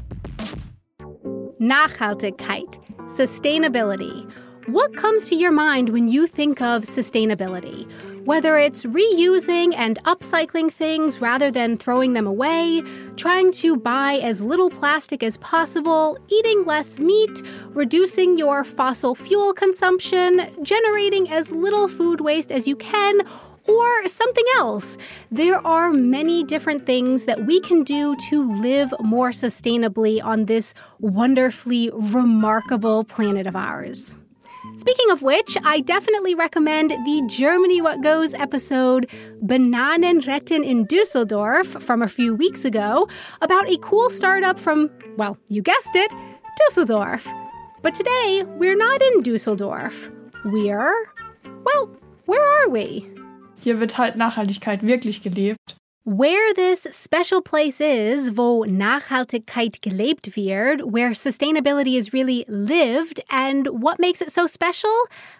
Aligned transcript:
Nachhaltigkeit, 1.60 2.78
sustainability. 3.08 4.32
What 4.68 4.96
comes 4.96 5.28
to 5.30 5.36
your 5.36 5.52
mind 5.52 5.90
when 5.90 6.08
you 6.08 6.28
think 6.28 6.62
of 6.62 6.84
sustainability? 6.84 7.90
Whether 8.26 8.60
it's 8.60 8.84
reusing 8.84 9.74
and 9.76 9.98
upcycling 10.04 10.72
things 10.72 11.20
rather 11.20 11.50
than 11.50 11.78
throwing 11.78 12.14
them 12.14 12.28
away, 12.28 12.84
trying 13.16 13.52
to 13.54 13.76
buy 13.76 14.20
as 14.22 14.40
little 14.40 14.70
plastic 14.70 15.24
as 15.24 15.40
possible, 15.40 16.20
eating 16.28 16.64
less 16.64 17.00
meat, 17.00 17.42
reducing 17.70 18.38
your 18.38 18.64
fossil 18.64 19.16
fuel 19.16 19.52
consumption, 19.52 20.48
generating 20.62 21.28
as 21.32 21.52
little 21.52 21.88
food 21.88 22.22
waste 22.22 22.52
as 22.52 22.68
you 22.68 22.76
can, 22.76 23.22
or 23.70 24.08
something 24.08 24.46
else. 24.58 24.98
There 25.32 25.66
are 25.66 25.92
many 25.92 26.44
different 26.44 26.86
things 26.86 27.26
that 27.26 27.46
we 27.46 27.62
can 27.62 27.84
do 27.84 28.16
to 28.30 28.52
live 28.62 28.94
more 29.00 29.30
sustainably 29.30 30.24
on 30.24 30.46
this 30.46 30.74
wonderfully 31.00 31.92
remarkable 31.94 33.04
planet 33.04 33.46
of 33.48 33.56
ours. 33.56 34.18
Speaking 34.76 35.10
of 35.12 35.22
which, 35.22 35.58
I 35.64 35.80
definitely 35.80 36.36
recommend 36.36 36.92
the 36.92 37.24
Germany 37.28 37.82
What 37.82 38.02
Goes 38.02 38.34
episode 38.34 39.10
Bananen 39.42 40.22
retten 40.22 40.64
in 40.66 40.86
Dusseldorf 40.86 41.68
from 41.68 42.02
a 42.02 42.08
few 42.08 42.36
weeks 42.36 42.66
ago 42.66 43.08
about 43.42 43.70
a 43.70 43.78
cool 43.78 44.10
startup 44.10 44.60
from, 44.60 44.90
well, 45.18 45.38
you 45.48 45.62
guessed 45.62 45.96
it, 45.96 46.12
Dusseldorf. 46.68 47.28
But 47.82 47.96
today, 47.96 48.44
we're 48.46 48.76
not 48.76 49.02
in 49.02 49.24
Dusseldorf. 49.24 50.12
We're, 50.46 50.94
well, 51.64 51.90
where 52.26 52.44
are 52.44 52.70
we? 52.70 53.10
Hier 53.62 53.80
wird 53.80 53.98
halt 53.98 54.16
Nachhaltigkeit 54.16 54.84
wirklich 54.84 55.22
gelebt. 55.22 55.76
Where 56.06 56.54
this 56.56 56.88
special 56.92 57.42
place 57.42 57.82
is, 57.82 58.36
wo 58.36 58.66
Nachhaltigkeit 58.66 59.82
gelebt 59.82 60.36
wird, 60.36 60.82
where 60.82 61.12
sustainability 61.12 62.00
is 62.00 62.14
really 62.14 62.46
lived, 62.48 63.22
and 63.30 63.68
what 63.68 64.00
makes 64.00 64.22
it 64.22 64.32
so 64.32 64.48
special? 64.48 64.90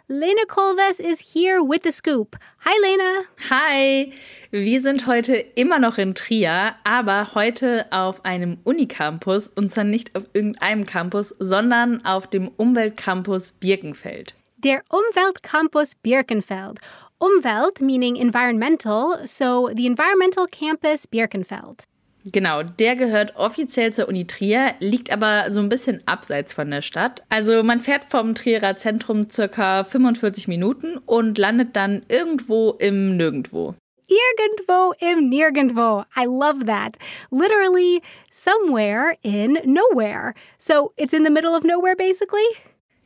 Lena 0.10 0.46
Kolves 0.48 1.00
is 1.00 1.34
here 1.34 1.62
with 1.64 1.80
the 1.84 1.92
scoop. 1.92 2.36
Hi, 2.66 2.74
Lena. 2.84 3.24
Hi. 3.50 4.12
Wir 4.52 4.82
sind 4.82 5.08
heute 5.08 5.34
immer 5.34 5.80
noch 5.80 5.98
in 5.98 6.14
Trier, 6.14 6.76
aber 6.84 7.34
heute 7.34 7.88
auf 7.92 8.26
einem 8.26 8.58
Unicampus 8.64 9.48
und 9.48 9.72
zwar 9.72 9.86
nicht 9.86 10.16
auf 10.16 10.24
irgendeinem 10.34 10.86
Campus, 10.86 11.36
sondern 11.40 12.06
auf 12.06 12.28
dem 12.28 12.50
Umweltcampus 12.50 13.54
Birkenfeld. 13.54 14.36
Der 14.58 14.84
Umweltcampus 14.90 15.96
Birkenfeld. 15.96 16.80
Umwelt 17.20 17.82
meaning 17.82 18.16
environmental, 18.16 19.28
so 19.28 19.70
the 19.76 19.86
environmental 19.86 20.48
campus 20.48 21.06
Birkenfeld. 21.06 21.84
Genau, 22.24 22.64
der 22.64 22.96
gehört 22.96 23.36
offiziell 23.36 23.92
zur 23.92 24.08
Uni 24.08 24.26
Trier, 24.26 24.76
liegt 24.80 25.12
aber 25.12 25.52
so 25.52 25.60
ein 25.60 25.68
bisschen 25.68 26.02
abseits 26.06 26.54
von 26.54 26.72
der 26.72 26.82
Stadt. 26.82 27.24
Also 27.30 27.62
man 27.62 27.82
fährt 27.82 28.06
vom 28.06 28.36
Trierer 28.36 28.78
Zentrum 28.78 29.30
circa 29.30 29.84
45 29.84 30.48
Minuten 30.48 30.98
und 30.98 31.38
landet 31.38 31.76
dann 31.76 32.04
irgendwo 32.08 32.72
im 32.80 33.18
Nirgendwo. 33.18 33.76
Irgendwo 34.08 34.94
im 35.00 35.28
Nirgendwo. 35.28 36.04
I 36.18 36.26
love 36.26 36.66
that. 36.66 36.98
Literally 37.32 38.02
somewhere 38.32 39.18
in 39.24 39.60
nowhere. 39.66 40.34
So 40.58 40.94
it's 40.96 41.14
in 41.14 41.26
the 41.26 41.32
middle 41.32 41.54
of 41.54 41.64
nowhere 41.64 41.96
basically? 41.98 42.48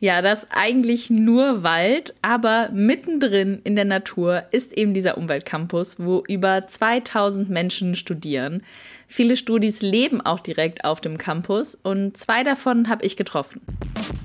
Ja, 0.03 0.21
das 0.21 0.43
ist 0.43 0.49
eigentlich 0.51 1.09
nur 1.09 1.63
Wald, 1.63 2.13
aber 2.21 2.67
mittendrin 2.73 3.61
in 3.63 3.77
der 3.77 3.85
Natur 3.85 4.43
ist 4.51 4.73
eben 4.73 4.93
dieser 4.93 5.17
Umweltcampus, 5.17 5.97
wo 5.97 6.25
über 6.27 6.67
2000 6.67 7.49
Menschen 7.49 7.95
studieren. 7.95 8.63
Viele 9.07 9.37
Studis 9.37 9.81
leben 9.81 10.19
auch 10.19 10.41
direkt 10.41 10.83
auf 10.83 10.99
dem 10.99 11.17
Campus 11.17 11.75
und 11.75 12.17
zwei 12.17 12.43
davon 12.43 12.89
habe 12.89 13.05
ich 13.05 13.15
getroffen. 13.15 13.61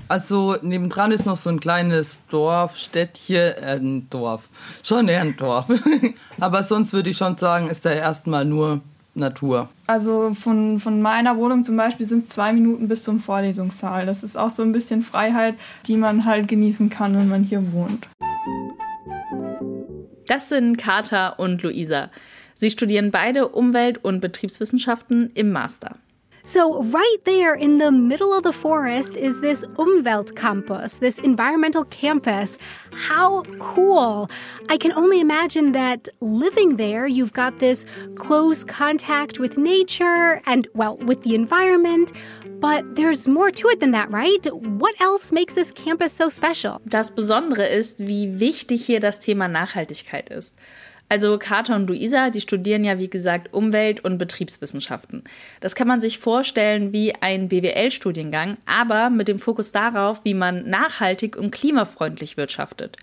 Also 0.09 0.57
nebendran 0.61 1.13
ist 1.13 1.25
noch 1.25 1.37
so 1.37 1.49
ein 1.49 1.61
kleines 1.61 2.19
Dorf, 2.29 2.75
Städtchen, 2.75 3.37
äh, 3.37 3.79
ein 3.79 4.09
Dorf, 4.09 4.49
schon 4.83 5.07
eher 5.07 5.21
ein 5.21 5.37
Dorf. 5.37 5.67
aber 6.41 6.61
sonst 6.63 6.91
würde 6.91 7.11
ich 7.11 7.15
schon 7.15 7.37
sagen, 7.37 7.69
ist 7.69 7.85
da 7.85 7.93
erstmal 7.93 8.43
nur 8.43 8.81
Natur. 9.13 9.69
Also 9.87 10.33
von, 10.33 10.79
von 10.79 11.01
meiner 11.01 11.37
Wohnung 11.37 11.63
zum 11.63 11.77
Beispiel 11.77 12.05
sind 12.05 12.23
es 12.25 12.29
zwei 12.29 12.53
Minuten 12.53 12.87
bis 12.87 13.03
zum 13.03 13.19
Vorlesungssaal. 13.19 14.05
Das 14.05 14.23
ist 14.23 14.37
auch 14.37 14.49
so 14.49 14.63
ein 14.63 14.71
bisschen 14.71 15.03
Freiheit, 15.03 15.55
die 15.87 15.97
man 15.97 16.25
halt 16.25 16.47
genießen 16.47 16.89
kann, 16.89 17.15
wenn 17.15 17.27
man 17.27 17.43
hier 17.43 17.73
wohnt. 17.73 18.07
Das 20.27 20.49
sind 20.49 20.77
Carter 20.77 21.39
und 21.39 21.63
Luisa. 21.63 22.09
Sie 22.53 22.69
studieren 22.69 23.09
beide 23.09 23.47
Umwelt- 23.47 24.03
und 24.03 24.19
Betriebswissenschaften 24.19 25.31
im 25.33 25.51
Master. 25.51 25.95
So, 26.49 26.81
right 26.81 27.17
there 27.25 27.53
in 27.53 27.77
the 27.77 27.91
middle 27.91 28.33
of 28.33 28.41
the 28.41 28.51
forest 28.51 29.17
is 29.17 29.39
this 29.39 29.63
Umweltcampus, 29.77 30.97
this 30.97 31.19
environmental 31.19 31.85
campus. 31.85 32.57
How 32.91 33.43
cool! 33.59 34.31
I 34.67 34.77
can 34.77 34.91
only 34.93 35.19
imagine 35.19 35.73
that 35.73 36.09
living 36.21 36.77
there, 36.77 37.05
you've 37.05 37.33
got 37.33 37.59
this 37.59 37.85
close 38.15 38.63
contact 38.63 39.37
with 39.37 39.59
nature 39.59 40.41
and, 40.47 40.67
well, 40.73 40.97
with 40.97 41.21
the 41.21 41.35
environment. 41.35 42.13
But 42.59 42.95
there's 42.95 43.27
more 43.27 43.51
to 43.51 43.67
it 43.67 43.79
than 43.79 43.91
that, 43.91 44.09
right? 44.09 44.43
What 44.51 44.99
else 44.99 45.31
makes 45.31 45.53
this 45.53 45.71
campus 45.71 46.13
so 46.13 46.29
special? 46.29 46.81
Das 46.87 47.11
Besondere 47.11 47.67
ist, 47.67 47.99
wie 47.99 48.39
wichtig 48.39 48.83
hier 48.87 48.99
das 48.99 49.19
Thema 49.19 49.47
Nachhaltigkeit 49.47 50.29
ist. 50.29 50.55
Also 51.09 51.39
Carter 51.39 51.75
und 51.75 51.89
Luisa, 51.89 52.29
die 52.29 52.39
studieren 52.39 52.83
ja 52.83 52.99
wie 52.99 53.09
gesagt 53.09 53.51
Umwelt- 53.51 54.05
und 54.05 54.19
Betriebswissenschaften. 54.19 55.23
Das 55.59 55.73
kann 55.73 55.87
man 55.87 56.01
sich 56.01 56.19
vorstellen 56.19 56.93
wie 56.93 57.15
ein 57.15 57.49
BWL-Studiengang, 57.49 58.57
aber 58.67 59.09
mit 59.09 59.27
dem 59.27 59.39
Fokus 59.39 59.71
darauf, 59.71 60.23
wie 60.23 60.35
man 60.35 60.69
nachhaltig 60.69 61.35
und 61.35 61.51
klimafreundlich 61.51 62.37
wirtschaftet. 62.37 62.97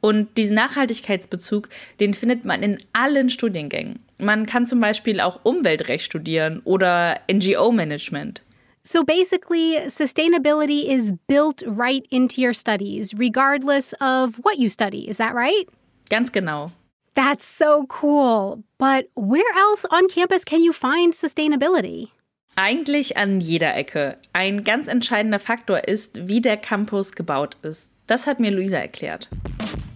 Und 0.00 0.36
diesen 0.36 0.54
Nachhaltigkeitsbezug, 0.54 1.70
den 2.00 2.14
findet 2.14 2.44
man 2.44 2.62
in 2.62 2.78
allen 2.92 3.30
Studiengängen. 3.30 3.98
Man 4.18 4.46
kann 4.46 4.66
zum 4.66 4.80
Beispiel 4.80 5.20
auch 5.20 5.40
Umweltrecht 5.42 6.04
studieren 6.04 6.60
oder 6.64 7.18
NGO-Management. 7.32 8.42
So 8.82 9.04
basically, 9.04 9.78
sustainability 9.88 10.88
is 10.88 11.12
built 11.26 11.64
right 11.66 12.04
into 12.10 12.40
your 12.40 12.54
studies, 12.54 13.12
regardless 13.18 13.92
of 14.00 14.38
what 14.42 14.56
you 14.56 14.68
study. 14.68 15.08
Is 15.08 15.16
that 15.16 15.34
right? 15.34 15.66
Ganz 16.10 16.32
genau. 16.32 16.72
That's 17.18 17.58
so 17.58 17.84
cool. 18.00 18.62
But 18.78 19.10
where 19.16 19.42
else 19.56 19.84
on 19.90 20.06
campus 20.06 20.44
can 20.44 20.62
you 20.62 20.72
find 20.72 21.12
sustainability? 21.12 22.10
Eigentlich 22.54 23.16
an 23.16 23.40
jeder 23.40 23.74
Ecke. 23.74 24.18
Ein 24.32 24.62
ganz 24.62 24.86
entscheidender 24.86 25.40
Faktor 25.40 25.88
ist, 25.88 26.28
wie 26.28 26.40
der 26.40 26.56
Campus 26.56 27.16
gebaut 27.16 27.56
ist. 27.62 27.90
Das 28.06 28.28
hat 28.28 28.38
mir 28.38 28.52
Luisa 28.52 28.76
erklärt. 28.76 29.28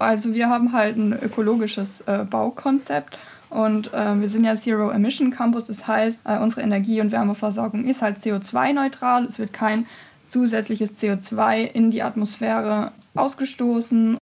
Also 0.01 0.35
wir 0.35 0.49
haben 0.49 0.73
halt 0.73 0.97
ein 0.97 1.13
ökologisches 1.13 2.01
äh, 2.07 2.25
Baukonzept 2.25 3.17
und 3.51 3.95
äh, 3.95 4.21
wir 4.21 4.29
sind 4.29 4.43
ja 4.43 4.57
Zero 4.57 4.91
Emission 4.91 5.31
Campus. 5.31 5.67
Das 5.67 5.87
heißt, 5.87 6.19
äh, 6.25 6.41
unsere 6.41 6.63
Energie- 6.63 7.01
und 7.01 7.13
Wärmeversorgung 7.13 7.85
ist 7.85 8.03
halt 8.03 8.19
CO2-neutral. 8.19 9.27
Es 9.27 9.39
wird 9.39 9.53
kein 9.53 9.87
zusätzliches 10.27 11.01
CO2 11.01 11.71
in 11.73 11.93
die 11.93 12.03
Atmosphäre 12.03 12.91
ausgestoßen. 13.15 14.19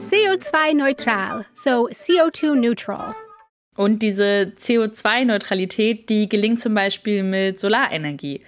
CO2 0.00 0.74
neutral, 0.74 1.44
so 1.52 1.86
CO2 1.88 2.54
neutral. 2.54 3.14
Und 3.76 4.00
diese 4.00 4.52
CO2-Neutralität, 4.58 6.08
die 6.08 6.26
gelingt 6.26 6.58
zum 6.58 6.74
Beispiel 6.74 7.22
mit 7.22 7.60
Solarenergie. 7.60 8.40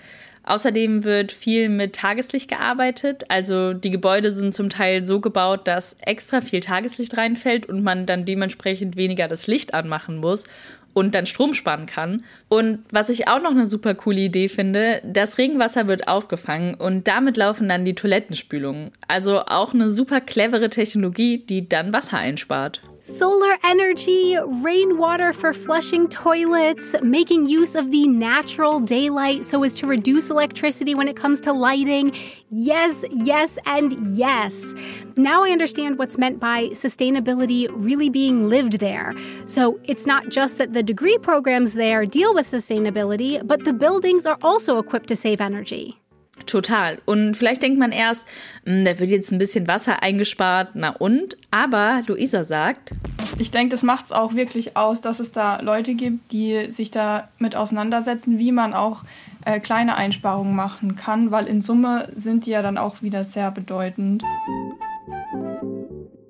Außerdem 0.45 1.05
wird 1.05 1.31
viel 1.31 1.69
mit 1.69 1.95
Tageslicht 1.95 2.49
gearbeitet. 2.49 3.25
Also 3.29 3.75
die 3.75 3.91
Gebäude 3.91 4.33
sind 4.33 4.55
zum 4.55 4.71
Teil 4.71 5.05
so 5.05 5.21
gebaut, 5.21 5.69
dass 5.69 5.95
extra 6.01 6.41
viel 6.41 6.61
Tageslicht 6.61 7.17
reinfällt 7.19 7.67
und 7.67 7.83
man 7.83 8.07
dann 8.07 8.25
dementsprechend 8.25 8.97
weniger 8.97 9.29
das 9.29 9.47
Licht 9.47 9.75
anmachen 9.75 10.17
muss 10.17 10.47
und 10.95 11.15
dann 11.15 11.27
Strom 11.27 11.55
sparen 11.55 11.87
kann. 11.87 12.25
Und 12.49 12.85
was 12.91 13.09
ich 13.09 13.29
auch 13.29 13.41
noch 13.41 13.51
eine 13.51 13.67
super 13.67 13.95
coole 13.95 14.21
Idee 14.21 14.49
finde, 14.49 15.01
das 15.05 15.39
Regenwasser 15.39 15.89
wird 15.89 16.09
aufgefangen 16.09 16.75
und 16.75 17.09
damit 17.09 17.37
laufen 17.37 17.69
dann 17.69 17.85
die 17.85 17.95
Toilettenspülungen. 17.95 18.91
Also 19.09 19.41
auch 19.47 19.75
eine 19.75 19.91
super 19.91 20.21
clevere 20.21 20.71
Technologie, 20.71 21.39
die 21.39 21.69
dann 21.69 21.93
Wasser 21.93 22.19
einspart. 22.19 22.81
Solar 23.05 23.59
energy, 23.65 24.39
rainwater 24.63 25.33
for 25.33 25.53
flushing 25.53 26.07
toilets, 26.07 26.95
making 27.03 27.47
use 27.47 27.75
of 27.75 27.91
the 27.91 28.07
natural 28.07 28.79
daylight 28.79 29.45
so 29.45 29.65
as 29.65 29.75
to 29.75 29.89
reduce 29.89 30.31
electricity 30.31 30.95
when 30.95 31.09
it 31.09 31.17
comes 31.17 31.41
to 31.41 31.53
lighting. 31.53 32.15
Yes, 32.51 33.05
yes, 33.11 33.59
and 33.67 33.93
yes. 34.17 34.73
Now 35.17 35.43
I 35.43 35.51
understand 35.51 35.99
what's 35.99 36.17
meant 36.17 36.39
by 36.39 36.69
sustainability 36.69 37.67
really 37.73 38.09
being 38.09 38.49
lived 38.49 38.75
there. 38.79 39.15
So 39.47 39.81
it's 39.83 40.07
not 40.07 40.29
just 40.29 40.59
that 40.59 40.73
the 40.73 40.85
degree 40.85 41.19
programs 41.19 41.73
there 41.73 42.07
deal 42.07 42.33
with 42.33 42.47
sustainability, 42.47 43.45
but 43.45 43.65
the 43.65 43.73
buildings 43.73 44.27
are 44.27 44.39
also 44.43 44.79
equipped 44.79 45.09
to 45.09 45.17
save 45.17 45.41
energy. 45.41 46.02
Total. 46.47 46.99
Und 47.05 47.37
vielleicht 47.37 47.63
denkt 47.63 47.79
man 47.79 47.93
erst, 47.93 48.27
hm, 48.65 48.85
da 48.85 48.99
wird 48.99 49.11
jetzt 49.11 49.33
ein 49.33 49.39
bisschen 49.39 49.69
Wasser 49.69 50.03
eingespart, 50.03 50.71
na 50.75 50.91
und? 50.91 51.37
Aber 51.51 52.03
Luisa 52.07 52.43
sagt. 52.43 52.93
Ich 53.39 53.51
denke, 53.51 53.71
das 53.71 53.83
macht 53.83 54.07
es 54.07 54.13
auch 54.13 54.35
wirklich 54.35 54.77
aus, 54.77 55.01
dass 55.01 55.21
es 55.21 55.33
da 55.33 55.61
Leute 55.61 55.95
gibt, 55.95 56.33
die 56.33 56.71
sich 56.71 56.91
damit 56.91 57.55
auseinandersetzen, 57.55 58.39
wie 58.39 58.53
man 58.53 58.75
auch 58.75 59.05
äh, 59.45 59.61
kleine 59.61 59.97
Einsparungen 59.97 60.57
machen 60.57 60.97
kann, 60.97 61.31
weil 61.31 61.47
in 61.47 61.61
Summe 61.61 62.11
sind 62.15 62.47
die 62.47 62.51
ja 62.51 62.63
dann 62.63 62.79
auch 62.79 63.03
wieder 63.03 63.25
sehr 63.25 63.51
bedeutend. 63.51 64.23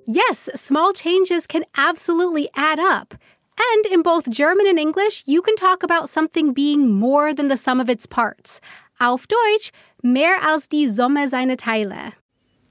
Yes, 0.04 0.50
small 0.54 0.92
changes 0.92 1.46
can 1.46 1.64
absolutely 1.74 2.50
add 2.54 2.80
up. 2.80 3.14
And 3.56 3.92
in 3.92 4.02
both 4.02 4.24
German 4.30 4.66
and 4.66 4.78
English, 4.78 5.22
you 5.26 5.42
can 5.42 5.54
talk 5.56 5.84
about 5.84 6.08
something 6.08 6.52
being 6.54 6.90
more 6.90 7.34
than 7.34 7.48
the 7.48 7.56
sum 7.56 7.80
of 7.80 7.88
its 7.88 8.08
parts. 8.08 8.60
Auf 8.98 9.26
Deutsch, 9.26 9.72
mehr 10.02 10.34
als 10.48 10.68
die 10.68 10.88
Summe 10.88 11.28
seiner 11.28 11.56
Teile. 11.56 12.12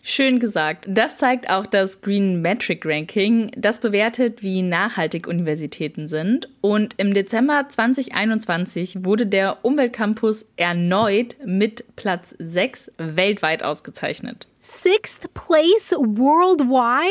Schön 0.03 0.39
gesagt. 0.39 0.85
Das 0.89 1.17
zeigt 1.17 1.51
auch 1.51 1.67
das 1.67 2.01
Green 2.01 2.41
Metric 2.41 2.83
Ranking. 2.85 3.51
Das 3.55 3.79
bewertet, 3.79 4.41
wie 4.41 4.63
nachhaltig 4.63 5.27
Universitäten 5.27 6.07
sind. 6.07 6.49
Und 6.61 6.95
im 6.97 7.13
Dezember 7.13 7.67
2021 7.69 9.05
wurde 9.05 9.27
der 9.27 9.63
Umweltcampus 9.63 10.47
erneut 10.55 11.35
mit 11.45 11.95
Platz 11.95 12.35
6 12.39 12.93
weltweit 12.97 13.61
ausgezeichnet. 13.63 14.47
Sixth 14.59 15.31
place 15.35 15.91
worldwide? 15.91 17.07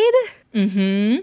Mhm. 0.52 1.20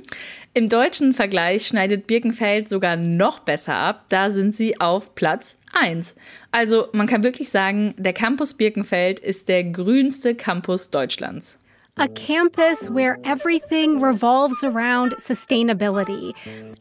Im 0.57 0.69
deutschen 0.69 1.13
Vergleich 1.13 1.67
schneidet 1.67 2.07
Birkenfeld 2.07 2.67
sogar 2.67 2.95
noch 2.95 3.41
besser 3.41 3.75
ab. 3.75 4.05
Da 4.09 4.31
sind 4.31 4.55
sie 4.55 4.81
auf 4.81 5.13
Platz 5.13 5.55
1. 5.79 6.15
Also 6.49 6.87
man 6.93 7.05
kann 7.05 7.21
wirklich 7.21 7.49
sagen, 7.49 7.93
der 7.95 8.13
Campus 8.13 8.55
Birkenfeld 8.55 9.19
ist 9.19 9.49
der 9.49 9.63
grünste 9.65 10.33
Campus 10.33 10.89
Deutschlands. 10.89 11.59
A 11.97 12.07
campus 12.09 12.89
where 12.89 13.17
everything 13.23 13.99
revolves 13.99 14.63
around 14.63 15.15
sustainability. 15.17 16.33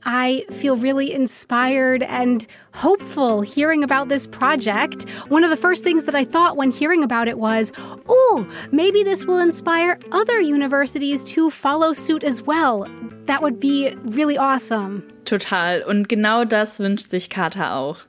I 0.05 0.45
feel 0.51 0.77
really 0.77 1.13
inspired 1.13 2.03
and 2.03 2.47
hopeful 2.75 3.41
hearing 3.41 3.83
about 3.83 4.09
this 4.09 4.27
project. 4.27 5.09
One 5.29 5.45
of 5.45 5.51
the 5.51 5.57
first 5.57 5.83
things 5.83 6.05
that 6.05 6.15
I 6.15 6.25
thought 6.25 6.57
when 6.57 6.71
hearing 6.71 7.03
about 7.03 7.29
it 7.29 7.39
was, 7.39 7.73
oh, 8.09 8.47
maybe 8.73 9.03
this 9.03 9.25
will 9.25 9.39
inspire 9.39 9.99
other 10.13 10.41
universities 10.41 11.25
to 11.25 11.51
follow 11.51 11.93
suit 11.93 12.25
as 12.25 12.43
well. 12.43 12.87
That 13.25 13.43
would 13.43 13.59
be 13.59 13.95
really 14.05 14.39
awesome. 14.39 15.03
Total. 15.25 15.83
Und 15.83 16.09
genau 16.09 16.45
das 16.45 16.79
wünscht 16.79 17.11
sich 17.11 17.29
Carter 17.31 17.73
auch. 17.73 18.05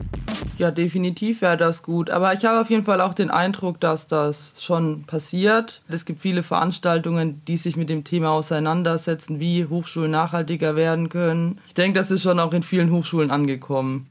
Ja, 0.58 0.72
definitiv 0.72 1.42
wäre 1.42 1.56
das 1.56 1.84
gut. 1.84 2.10
Aber 2.10 2.34
ich 2.34 2.44
habe 2.44 2.60
auf 2.60 2.70
jeden 2.70 2.84
Fall 2.84 3.00
auch 3.00 3.14
den 3.14 3.30
Eindruck, 3.30 3.80
dass 3.80 4.08
das 4.08 4.54
schon 4.60 5.04
passiert. 5.04 5.82
Es 5.88 6.04
gibt 6.04 6.20
viele 6.20 6.42
Veranstaltungen, 6.42 7.42
die 7.48 7.58
sich 7.58 7.78
mit 7.78 7.92
dem 7.92 8.04
Thema 8.04 8.32
auseinandersetzen, 8.32 9.40
wie 9.40 9.66
Hochschulen 9.66 10.10
nachhaltiger 10.10 10.76
werden 10.76 11.10
können. 11.10 11.60
Ich 11.68 11.76
denke, 11.76 12.00
das 12.00 12.10
ist 12.10 12.24
schon 12.24 12.40
auch 12.40 12.54
in 12.54 12.64
vielen 12.64 12.92
Hochschulen 12.92 13.30
angekommen. 13.30 14.10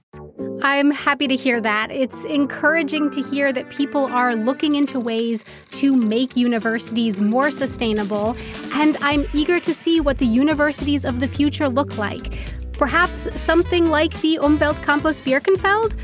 I'm 0.63 0.91
happy 0.91 1.29
to 1.29 1.37
hear 1.37 1.61
that. 1.61 1.91
It's 1.91 2.25
encouraging 2.25 3.11
to 3.11 3.23
hear 3.23 3.53
that 3.53 3.69
people 3.69 4.07
are 4.07 4.35
looking 4.35 4.75
into 4.75 4.99
ways 4.99 5.45
to 5.73 5.95
make 5.95 6.35
universities 6.35 7.21
more 7.21 7.51
sustainable, 7.51 8.35
and 8.73 8.97
I'm 9.03 9.27
eager 9.35 9.61
to 9.61 9.75
see 9.75 10.01
what 10.01 10.19
the 10.19 10.27
universities 10.27 11.05
of 11.05 11.21
the 11.21 11.29
future 11.29 11.69
look 11.69 11.99
like. 11.99 12.33
Perhaps 12.73 13.29
something 13.41 13.87
like 13.87 14.19
the 14.23 14.39
Umweltcampus 14.41 15.23
Birkenfeld? 15.23 15.95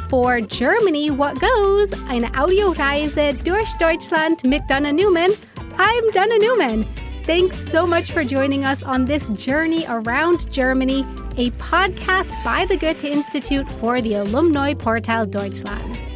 For 0.09 0.41
Germany, 0.41 1.13
what 1.13 1.39
goes? 1.39 1.93
Eine 2.09 2.33
Audioreise 2.33 3.33
durch 3.45 3.73
Deutschland 3.79 4.45
mit 4.45 4.67
Dana 4.67 4.93
Newman. 4.93 5.31
I'm 5.79 6.11
Dana 6.11 6.37
Newman. 6.37 6.85
Thanks 7.23 7.57
so 7.57 7.87
much 7.87 8.11
for 8.11 8.25
joining 8.25 8.65
us 8.65 8.83
on 8.83 9.05
this 9.05 9.29
journey 9.29 9.87
around 9.89 10.51
Germany, 10.51 11.07
a 11.37 11.53
podcast 11.61 12.33
by 12.43 12.67
the 12.67 12.77
Goethe 12.77 13.05
Institute 13.05 13.71
for 13.71 14.01
the 14.01 14.15
Alumni 14.15 14.75
Portal 14.75 15.27
Deutschland. 15.27 16.10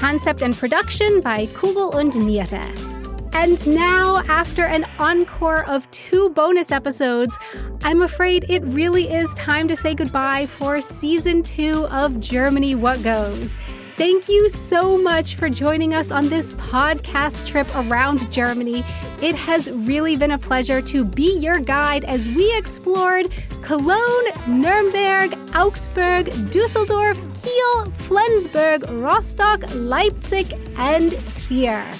Concept 0.00 0.42
and 0.42 0.56
production 0.56 1.20
by 1.20 1.46
Kugel 1.48 1.94
und 1.94 2.14
Niere. 2.14 2.89
And 3.32 3.64
now, 3.66 4.22
after 4.28 4.64
an 4.64 4.84
encore 4.98 5.64
of 5.66 5.90
two 5.90 6.30
bonus 6.30 6.70
episodes, 6.70 7.38
I'm 7.82 8.02
afraid 8.02 8.44
it 8.48 8.62
really 8.64 9.10
is 9.10 9.32
time 9.34 9.68
to 9.68 9.76
say 9.76 9.94
goodbye 9.94 10.46
for 10.46 10.80
season 10.80 11.42
two 11.42 11.86
of 11.86 12.20
Germany 12.20 12.74
What 12.74 13.02
Goes. 13.02 13.56
Thank 13.96 14.28
you 14.28 14.48
so 14.48 14.96
much 14.96 15.34
for 15.34 15.50
joining 15.50 15.94
us 15.94 16.10
on 16.10 16.28
this 16.28 16.54
podcast 16.54 17.46
trip 17.46 17.66
around 17.76 18.32
Germany. 18.32 18.82
It 19.20 19.34
has 19.34 19.70
really 19.70 20.16
been 20.16 20.30
a 20.30 20.38
pleasure 20.38 20.80
to 20.80 21.04
be 21.04 21.38
your 21.38 21.60
guide 21.60 22.04
as 22.04 22.26
we 22.28 22.56
explored 22.56 23.30
Cologne, 23.60 24.26
Nuremberg, 24.48 25.36
Augsburg, 25.54 26.50
Dusseldorf, 26.50 27.20
Kiel, 27.42 27.90
Flensburg, 27.98 28.90
Rostock, 28.90 29.62
Leipzig, 29.74 30.54
and 30.76 31.12
Trier. 31.36 31.92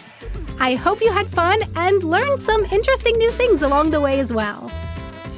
I 0.63 0.75
hope 0.75 1.01
you 1.01 1.11
had 1.11 1.27
fun 1.29 1.63
and 1.75 2.05
learned 2.05 2.39
some 2.39 2.67
interesting 2.67 3.17
new 3.17 3.31
things 3.31 3.63
along 3.63 3.91
the 3.91 4.01
way 4.01 4.21
as 4.21 4.31
well. 4.31 4.71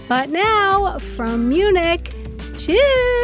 But 0.09 0.31
now, 0.31 0.99
from 0.99 1.49
Munich, 1.49 2.13
cheers! 2.59 3.22